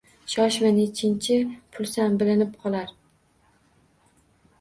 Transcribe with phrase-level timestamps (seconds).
[0.33, 1.35] Shoshma, nechchi
[1.77, 2.95] pulsan, bilinib qolar